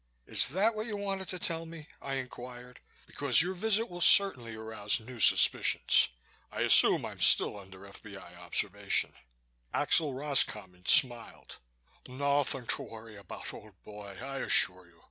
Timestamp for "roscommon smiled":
10.15-11.59